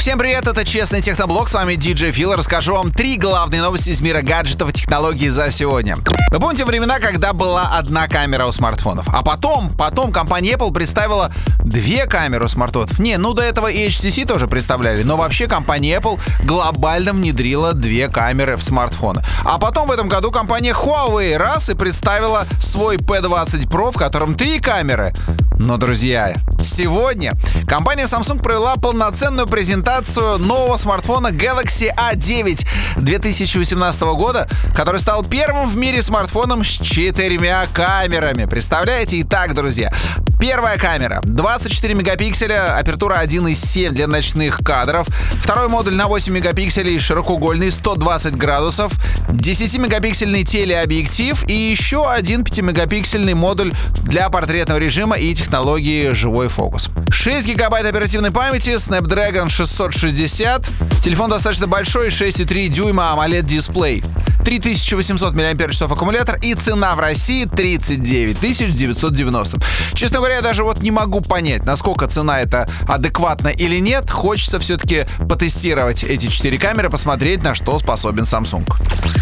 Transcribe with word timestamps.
Всем 0.00 0.18
привет, 0.18 0.46
это 0.48 0.64
Честный 0.64 1.02
Техноблог, 1.02 1.50
с 1.50 1.52
вами 1.52 1.74
DJ 1.74 2.10
Фил. 2.10 2.34
Расскажу 2.34 2.72
вам 2.74 2.90
три 2.90 3.18
главные 3.18 3.60
новости 3.60 3.90
из 3.90 4.00
мира 4.00 4.22
гаджетов 4.22 4.70
и 4.70 4.72
технологий 4.72 5.28
за 5.28 5.52
сегодня. 5.52 5.94
Вы 6.30 6.40
помните 6.40 6.64
времена, 6.64 6.98
когда 7.00 7.34
была 7.34 7.76
одна 7.76 8.08
камера 8.08 8.46
у 8.46 8.52
смартфонов? 8.52 9.06
А 9.12 9.22
потом, 9.22 9.76
потом 9.76 10.10
компания 10.10 10.54
Apple 10.54 10.72
представила 10.72 11.30
две 11.62 12.06
камеры 12.06 12.46
у 12.46 12.48
смартфонов. 12.48 12.98
Не, 12.98 13.18
ну 13.18 13.34
до 13.34 13.42
этого 13.42 13.66
и 13.66 13.88
HTC 13.88 14.26
тоже 14.26 14.46
представляли, 14.48 15.02
но 15.02 15.18
вообще 15.18 15.46
компания 15.46 15.98
Apple 15.98 16.18
глобально 16.44 17.12
внедрила 17.12 17.74
две 17.74 18.08
камеры 18.08 18.56
в 18.56 18.62
смартфоны. 18.62 19.22
А 19.44 19.58
потом 19.58 19.86
в 19.86 19.92
этом 19.92 20.08
году 20.08 20.30
компания 20.30 20.72
Huawei 20.72 21.36
раз 21.36 21.68
и 21.68 21.74
представила 21.74 22.46
свой 22.58 22.96
P20 22.96 23.68
Pro, 23.68 23.92
в 23.92 23.98
котором 23.98 24.34
три 24.34 24.60
камеры. 24.60 25.12
Но, 25.58 25.76
друзья, 25.76 26.36
сегодня 26.64 27.32
компания 27.66 28.04
Samsung 28.04 28.42
провела 28.42 28.76
полноценную 28.76 29.46
презентацию 29.46 30.38
нового 30.38 30.76
смартфона 30.76 31.28
Galaxy 31.28 31.90
A9 31.94 32.66
2018 32.96 34.02
года, 34.02 34.48
который 34.74 35.00
стал 35.00 35.24
первым 35.24 35.68
в 35.68 35.76
мире 35.76 36.02
смартфоном 36.02 36.64
с 36.64 36.68
четырьмя 36.68 37.66
камерами. 37.72 38.44
Представляете? 38.44 39.20
Итак, 39.20 39.54
друзья, 39.54 39.92
Первая 40.40 40.78
камера 40.78 41.20
24 41.22 41.92
мегапикселя, 41.92 42.78
апертура 42.78 43.22
1.7 43.22 43.90
для 43.90 44.06
ночных 44.06 44.60
кадров. 44.64 45.06
Второй 45.42 45.68
модуль 45.68 45.96
на 45.96 46.08
8 46.08 46.32
мегапикселей, 46.32 46.98
широкоугольный 46.98 47.70
120 47.70 48.36
градусов. 48.36 48.94
10-мегапиксельный 49.28 50.44
телеобъектив 50.44 51.46
и 51.46 51.52
еще 51.52 52.10
один 52.10 52.42
5-мегапиксельный 52.42 53.34
модуль 53.34 53.74
для 54.02 54.30
портретного 54.30 54.78
режима 54.78 55.16
и 55.16 55.34
технологии 55.34 56.12
живой 56.12 56.48
фокус. 56.50 56.90
6 57.10 57.46
гигабайт 57.46 57.86
оперативной 57.86 58.30
памяти, 58.30 58.70
Snapdragon 58.70 59.48
660. 59.48 60.68
Телефон 61.02 61.30
достаточно 61.30 61.66
большой, 61.66 62.08
6,3 62.08 62.68
дюйма 62.68 63.14
AMOLED 63.14 63.42
дисплей. 63.42 64.02
3800 64.44 65.34
мАч 65.34 65.82
аккумулятор 65.82 66.38
и 66.42 66.54
цена 66.54 66.94
в 66.94 67.00
России 67.00 67.44
39 67.44 68.40
990. 68.40 69.58
Честно 69.94 70.18
говоря, 70.18 70.36
я 70.36 70.42
даже 70.42 70.64
вот 70.64 70.80
не 70.80 70.90
могу 70.90 71.20
понять, 71.20 71.64
насколько 71.64 72.06
цена 72.06 72.40
это 72.40 72.68
адекватна 72.88 73.48
или 73.48 73.78
нет. 73.78 74.10
Хочется 74.10 74.58
все-таки 74.58 75.06
потестировать 75.28 76.02
эти 76.04 76.26
четыре 76.28 76.58
камеры, 76.58 76.90
посмотреть, 76.90 77.42
на 77.42 77.54
что 77.54 77.78
способен 77.78 78.24
Samsung. 78.24 78.66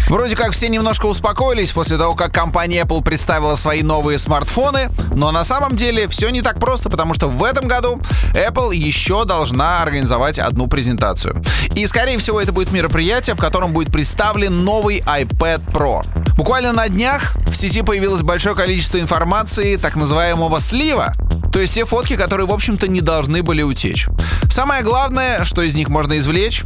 Вроде 0.09 0.35
как 0.35 0.51
все 0.51 0.69
немножко 0.69 1.05
успокоились 1.05 1.71
после 1.71 1.97
того, 1.97 2.15
как 2.15 2.33
компания 2.33 2.81
Apple 2.83 3.03
представила 3.03 3.55
свои 3.55 3.83
новые 3.83 4.17
смартфоны, 4.17 4.89
но 5.13 5.31
на 5.31 5.43
самом 5.43 5.75
деле 5.75 6.07
все 6.07 6.29
не 6.29 6.41
так 6.41 6.59
просто, 6.59 6.89
потому 6.89 7.13
что 7.13 7.27
в 7.27 7.43
этом 7.43 7.67
году 7.67 8.01
Apple 8.33 8.75
еще 8.75 9.25
должна 9.25 9.81
организовать 9.81 10.39
одну 10.39 10.67
презентацию. 10.67 11.41
И, 11.75 11.85
скорее 11.87 12.17
всего, 12.17 12.41
это 12.41 12.51
будет 12.51 12.71
мероприятие, 12.71 13.35
в 13.35 13.39
котором 13.39 13.73
будет 13.73 13.91
представлен 13.91 14.63
новый 14.63 15.03
iPad 15.09 15.61
Pro. 15.71 16.05
Буквально 16.37 16.71
на 16.71 16.87
днях 16.87 17.35
в 17.47 17.55
сети 17.55 17.81
появилось 17.81 18.21
большое 18.21 18.55
количество 18.55 18.99
информации 18.99 19.75
так 19.75 19.95
называемого 19.95 20.59
слива, 20.59 21.13
то 21.51 21.59
есть 21.59 21.73
те 21.73 21.85
фотки, 21.85 22.15
которые, 22.15 22.45
в 22.45 22.51
общем-то, 22.51 22.87
не 22.87 23.01
должны 23.01 23.41
были 23.41 23.63
утечь. 23.63 24.07
Самое 24.51 24.83
главное, 24.83 25.43
что 25.43 25.63
из 25.63 25.75
них 25.75 25.89
можно 25.89 26.19
извлечь, 26.19 26.63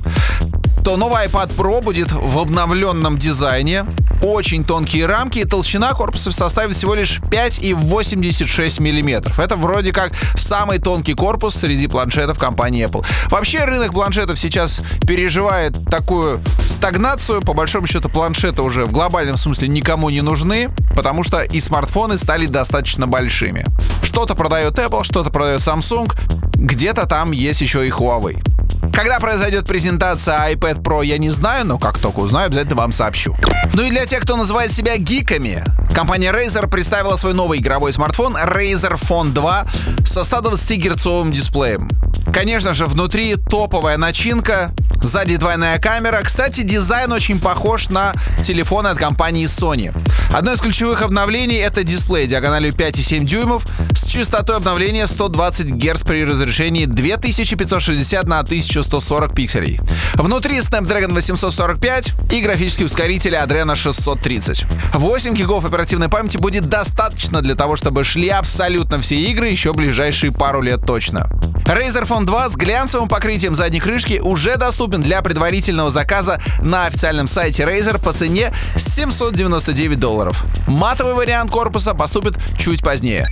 то 0.83 0.97
новый 0.97 1.25
iPad 1.27 1.55
Pro 1.55 1.81
будет 1.81 2.11
в 2.11 2.37
обновленном 2.37 3.17
дизайне, 3.17 3.85
очень 4.23 4.63
тонкие 4.63 5.05
рамки 5.05 5.39
и 5.39 5.45
толщина 5.45 5.91
корпуса 5.93 6.31
составит 6.31 6.75
всего 6.75 6.95
лишь 6.95 7.19
5,86 7.19 8.79
мм. 8.79 9.41
Это 9.41 9.55
вроде 9.55 9.91
как 9.91 10.13
самый 10.35 10.79
тонкий 10.79 11.13
корпус 11.13 11.55
среди 11.55 11.87
планшетов 11.87 12.39
компании 12.39 12.85
Apple. 12.85 13.05
Вообще 13.29 13.65
рынок 13.65 13.93
планшетов 13.93 14.39
сейчас 14.39 14.81
переживает 15.05 15.77
такую 15.89 16.41
стагнацию. 16.59 17.41
По 17.41 17.53
большому 17.53 17.87
счету 17.87 18.09
планшеты 18.09 18.61
уже 18.61 18.85
в 18.85 18.91
глобальном 18.91 19.37
смысле 19.37 19.67
никому 19.67 20.09
не 20.09 20.21
нужны, 20.21 20.69
потому 20.95 21.23
что 21.23 21.41
и 21.41 21.59
смартфоны 21.59 22.17
стали 22.17 22.45
достаточно 22.45 23.07
большими. 23.07 23.65
Что-то 24.03 24.35
продает 24.35 24.77
Apple, 24.79 25.03
что-то 25.03 25.31
продает 25.31 25.61
Samsung, 25.61 26.11
где-то 26.55 27.05
там 27.07 27.31
есть 27.31 27.61
еще 27.61 27.85
и 27.85 27.89
Huawei. 27.89 28.52
Когда 28.93 29.19
произойдет 29.19 29.65
презентация 29.65 30.53
iPad 30.53 30.83
Pro, 30.83 31.03
я 31.03 31.17
не 31.17 31.31
знаю, 31.31 31.65
но 31.65 31.79
как 31.79 31.97
только 31.97 32.19
узнаю, 32.19 32.45
обязательно 32.47 32.75
вам 32.75 32.91
сообщу. 32.91 33.35
Ну 33.73 33.81
и 33.81 33.89
для 33.89 34.05
тех, 34.05 34.21
кто 34.21 34.35
называет 34.35 34.71
себя 34.71 34.97
гиками, 34.97 35.63
компания 35.95 36.31
Razer 36.31 36.69
представила 36.69 37.15
свой 37.15 37.33
новый 37.33 37.57
игровой 37.57 37.91
смартфон 37.91 38.37
Razer 38.37 38.93
Phone 38.93 39.31
2 39.31 39.65
со 40.05 40.21
120-герцовым 40.21 41.31
дисплеем. 41.31 41.89
Конечно 42.31 42.75
же, 42.75 42.85
внутри 42.85 43.35
топовая 43.35 43.97
начинка, 43.97 44.71
сзади 45.01 45.37
двойная 45.37 45.79
камера. 45.79 46.21
Кстати, 46.23 46.61
дизайн 46.61 47.11
очень 47.11 47.39
похож 47.39 47.89
на 47.89 48.13
телефоны 48.43 48.87
от 48.87 48.97
компании 48.97 49.45
Sony. 49.47 49.91
Одно 50.33 50.53
из 50.53 50.61
ключевых 50.61 51.03
обновлений— 51.03 51.57
это 51.59 51.83
дисплей 51.83 52.25
диагональю 52.25 52.73
5,7 52.73 53.23
дюймов 53.23 53.63
с 53.95 54.07
частотой 54.07 54.57
обновления 54.57 55.05
120 55.05 55.73
Гц 55.73 56.01
при 56.01 56.25
разрешении 56.25 56.85
2560 56.85 58.27
на 58.27 58.39
1140 58.39 59.35
пикселей. 59.35 59.79
Внутри 60.15 60.57
Snapdragon 60.57 61.13
845 61.13 62.31
и 62.31 62.41
графический 62.41 62.87
ускоритель 62.87 63.35
Adreno 63.35 63.75
630. 63.75 64.65
8 64.95 65.35
гигов 65.35 65.65
оперативной 65.65 66.09
памяти 66.09 66.37
будет 66.37 66.65
достаточно 66.65 67.41
для 67.43 67.53
того, 67.53 67.75
чтобы 67.75 68.03
шли 68.03 68.29
абсолютно 68.29 68.99
все 69.01 69.15
игры 69.15 69.49
еще 69.49 69.71
ближайшие 69.73 70.31
пару 70.31 70.63
лет 70.63 70.83
точно. 70.83 71.29
Razer 71.65 72.05
Phone 72.05 72.25
2 72.25 72.49
с 72.49 72.55
глянцевым 72.57 73.07
покрытием 73.07 73.55
задней 73.55 73.79
крышки 73.79 74.19
уже 74.21 74.57
доступен 74.57 75.01
для 75.01 75.21
предварительного 75.21 75.91
заказа 75.91 76.41
на 76.59 76.87
официальном 76.87 77.27
сайте 77.27 77.63
Razer 77.63 78.03
по 78.03 78.11
цене 78.11 78.51
799 78.75 79.97
долларов. 80.23 80.45
Матовый 80.67 81.13
вариант 81.13 81.51
корпуса 81.51 81.93
поступит 81.93 82.35
чуть 82.57 82.81
позднее. 82.81 83.27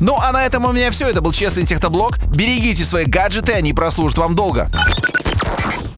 Ну 0.00 0.18
а 0.20 0.32
на 0.32 0.44
этом 0.44 0.64
у 0.64 0.72
меня 0.72 0.90
все. 0.90 1.08
Это 1.08 1.20
был 1.20 1.32
Честный 1.32 1.64
Техноблог. 1.64 2.18
Берегите 2.34 2.84
свои 2.84 3.04
гаджеты, 3.04 3.52
они 3.52 3.72
прослужат 3.72 4.18
вам 4.18 4.34
долго. 4.34 4.70